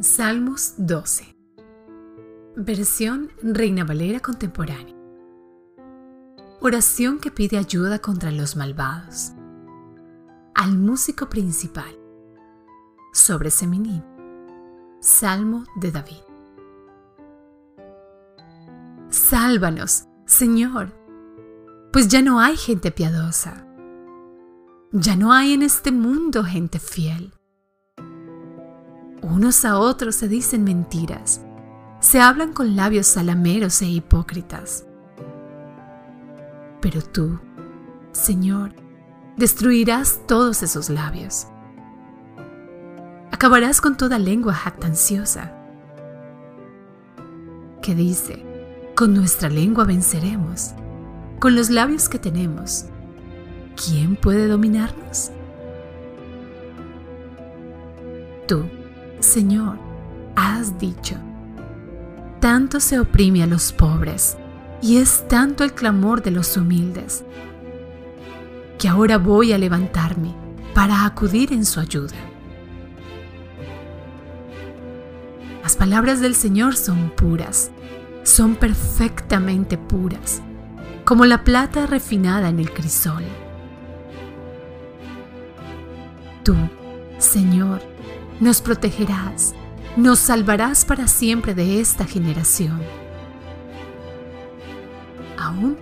Salmos 0.00 0.72
12. 0.78 1.36
Versión 2.56 3.30
Reina 3.42 3.84
Valera 3.84 4.20
contemporánea. 4.20 4.96
Oración 6.62 7.18
que 7.18 7.30
pide 7.30 7.58
ayuda 7.58 7.98
contra 7.98 8.30
los 8.30 8.56
malvados. 8.56 9.32
Al 10.54 10.78
músico 10.78 11.28
principal. 11.28 11.98
Sobre 13.12 13.50
Seminín. 13.50 14.02
Salmo 15.00 15.64
de 15.76 15.92
David. 15.92 16.22
Sálvanos, 19.10 20.06
Señor, 20.24 20.94
pues 21.92 22.08
ya 22.08 22.22
no 22.22 22.40
hay 22.40 22.56
gente 22.56 22.90
piadosa. 22.90 23.66
Ya 24.92 25.14
no 25.14 25.34
hay 25.34 25.52
en 25.52 25.60
este 25.60 25.92
mundo 25.92 26.42
gente 26.42 26.78
fiel. 26.78 27.34
Unos 29.30 29.64
a 29.64 29.78
otros 29.78 30.16
se 30.16 30.26
dicen 30.26 30.64
mentiras, 30.64 31.40
se 32.00 32.20
hablan 32.20 32.52
con 32.52 32.74
labios 32.74 33.06
salameros 33.06 33.80
e 33.80 33.86
hipócritas. 33.86 34.84
Pero 36.80 37.00
tú, 37.00 37.38
Señor, 38.10 38.74
destruirás 39.36 40.26
todos 40.26 40.64
esos 40.64 40.90
labios. 40.90 41.46
Acabarás 43.30 43.80
con 43.80 43.96
toda 43.96 44.18
lengua 44.18 44.52
jactanciosa 44.52 45.54
que 47.82 47.94
dice, 47.94 48.44
con 48.96 49.14
nuestra 49.14 49.48
lengua 49.48 49.84
venceremos, 49.84 50.74
con 51.38 51.54
los 51.54 51.70
labios 51.70 52.08
que 52.08 52.18
tenemos. 52.18 52.86
¿Quién 53.76 54.16
puede 54.16 54.48
dominarnos? 54.48 55.30
Tú, 58.48 58.68
Señor, 59.20 59.78
has 60.34 60.78
dicho, 60.78 61.14
tanto 62.40 62.80
se 62.80 62.98
oprime 62.98 63.42
a 63.42 63.46
los 63.46 63.70
pobres 63.70 64.38
y 64.80 64.96
es 64.96 65.28
tanto 65.28 65.62
el 65.62 65.74
clamor 65.74 66.22
de 66.22 66.30
los 66.30 66.56
humildes, 66.56 67.22
que 68.78 68.88
ahora 68.88 69.18
voy 69.18 69.52
a 69.52 69.58
levantarme 69.58 70.34
para 70.74 71.04
acudir 71.04 71.52
en 71.52 71.66
su 71.66 71.80
ayuda. 71.80 72.16
Las 75.62 75.76
palabras 75.76 76.20
del 76.20 76.34
Señor 76.34 76.74
son 76.74 77.10
puras, 77.10 77.70
son 78.22 78.54
perfectamente 78.56 79.76
puras, 79.76 80.40
como 81.04 81.26
la 81.26 81.44
plata 81.44 81.86
refinada 81.86 82.48
en 82.48 82.58
el 82.58 82.72
crisol. 82.72 83.24
Tú, 86.42 86.56
Señor, 87.18 87.82
nos 88.40 88.62
protegerás, 88.62 89.54
nos 89.96 90.18
salvarás 90.18 90.84
para 90.84 91.06
siempre 91.06 91.54
de 91.54 91.80
esta 91.80 92.06
generación. 92.06 92.80
Aún 95.38 95.76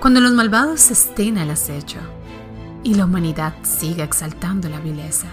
cuando 0.00 0.20
los 0.20 0.32
malvados 0.32 0.90
estén 0.90 1.38
al 1.38 1.50
acecho 1.50 1.98
y 2.82 2.94
la 2.94 3.06
humanidad 3.06 3.54
siga 3.62 4.04
exaltando 4.04 4.68
la 4.68 4.78
vileza. 4.78 5.26